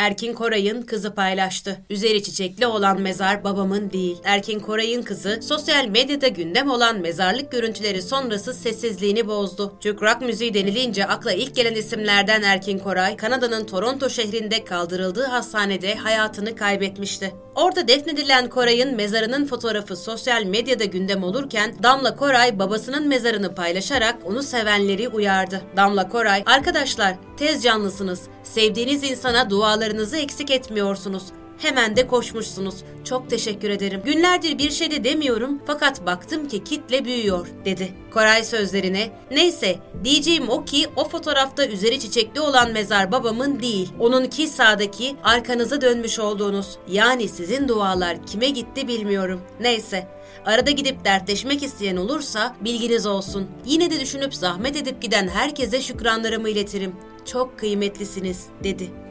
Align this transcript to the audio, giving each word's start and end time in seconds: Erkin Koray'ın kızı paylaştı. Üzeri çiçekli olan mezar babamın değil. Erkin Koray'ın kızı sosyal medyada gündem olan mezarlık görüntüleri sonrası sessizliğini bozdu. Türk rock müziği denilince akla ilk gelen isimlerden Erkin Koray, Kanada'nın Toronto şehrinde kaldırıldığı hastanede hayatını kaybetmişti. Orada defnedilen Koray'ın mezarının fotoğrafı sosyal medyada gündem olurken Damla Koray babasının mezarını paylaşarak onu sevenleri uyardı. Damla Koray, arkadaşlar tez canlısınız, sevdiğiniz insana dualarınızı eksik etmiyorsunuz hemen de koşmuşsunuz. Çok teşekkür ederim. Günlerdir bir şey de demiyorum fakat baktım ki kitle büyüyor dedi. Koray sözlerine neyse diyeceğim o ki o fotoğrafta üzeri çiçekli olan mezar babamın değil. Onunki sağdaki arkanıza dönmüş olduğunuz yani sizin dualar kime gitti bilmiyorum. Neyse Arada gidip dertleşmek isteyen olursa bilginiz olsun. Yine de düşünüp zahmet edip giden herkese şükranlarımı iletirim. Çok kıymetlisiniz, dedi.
Erkin 0.00 0.34
Koray'ın 0.34 0.82
kızı 0.82 1.14
paylaştı. 1.14 1.80
Üzeri 1.90 2.22
çiçekli 2.22 2.66
olan 2.66 3.00
mezar 3.00 3.44
babamın 3.44 3.90
değil. 3.90 4.16
Erkin 4.24 4.60
Koray'ın 4.60 5.02
kızı 5.02 5.40
sosyal 5.42 5.86
medyada 5.86 6.28
gündem 6.28 6.70
olan 6.70 7.00
mezarlık 7.00 7.52
görüntüleri 7.52 8.02
sonrası 8.02 8.54
sessizliğini 8.54 9.26
bozdu. 9.28 9.74
Türk 9.80 10.02
rock 10.02 10.20
müziği 10.20 10.54
denilince 10.54 11.06
akla 11.06 11.32
ilk 11.32 11.54
gelen 11.54 11.74
isimlerden 11.74 12.42
Erkin 12.42 12.78
Koray, 12.78 13.16
Kanada'nın 13.16 13.64
Toronto 13.64 14.10
şehrinde 14.10 14.64
kaldırıldığı 14.64 15.24
hastanede 15.24 15.94
hayatını 15.94 16.56
kaybetmişti. 16.56 17.34
Orada 17.54 17.88
defnedilen 17.88 18.48
Koray'ın 18.48 18.96
mezarının 18.96 19.46
fotoğrafı 19.46 19.96
sosyal 19.96 20.44
medyada 20.44 20.84
gündem 20.84 21.24
olurken 21.24 21.74
Damla 21.82 22.16
Koray 22.16 22.58
babasının 22.58 23.08
mezarını 23.08 23.54
paylaşarak 23.54 24.16
onu 24.24 24.42
sevenleri 24.42 25.08
uyardı. 25.08 25.62
Damla 25.76 26.08
Koray, 26.08 26.42
arkadaşlar 26.46 27.14
tez 27.36 27.62
canlısınız, 27.62 28.22
sevdiğiniz 28.42 29.04
insana 29.04 29.50
dualarınızı 29.90 30.16
eksik 30.16 30.50
etmiyorsunuz 30.50 31.22
hemen 31.58 31.96
de 31.96 32.06
koşmuşsunuz. 32.06 32.74
Çok 33.04 33.30
teşekkür 33.30 33.70
ederim. 33.70 34.02
Günlerdir 34.04 34.58
bir 34.58 34.70
şey 34.70 34.90
de 34.90 35.04
demiyorum 35.04 35.62
fakat 35.66 36.06
baktım 36.06 36.48
ki 36.48 36.64
kitle 36.64 37.04
büyüyor 37.04 37.46
dedi. 37.64 37.92
Koray 38.10 38.44
sözlerine 38.44 39.10
neyse 39.30 39.78
diyeceğim 40.04 40.48
o 40.48 40.64
ki 40.64 40.86
o 40.96 41.08
fotoğrafta 41.08 41.66
üzeri 41.66 42.00
çiçekli 42.00 42.40
olan 42.40 42.72
mezar 42.72 43.12
babamın 43.12 43.60
değil. 43.60 43.92
Onunki 43.98 44.48
sağdaki 44.48 45.16
arkanıza 45.24 45.80
dönmüş 45.80 46.18
olduğunuz 46.18 46.78
yani 46.88 47.28
sizin 47.28 47.68
dualar 47.68 48.26
kime 48.26 48.50
gitti 48.50 48.88
bilmiyorum. 48.88 49.40
Neyse 49.60 50.08
Arada 50.46 50.70
gidip 50.70 51.04
dertleşmek 51.04 51.62
isteyen 51.62 51.96
olursa 51.96 52.56
bilginiz 52.60 53.06
olsun. 53.06 53.46
Yine 53.66 53.90
de 53.90 54.00
düşünüp 54.00 54.34
zahmet 54.34 54.76
edip 54.76 55.02
giden 55.02 55.28
herkese 55.28 55.80
şükranlarımı 55.80 56.48
iletirim. 56.48 56.92
Çok 57.24 57.58
kıymetlisiniz, 57.58 58.46
dedi. 58.64 59.09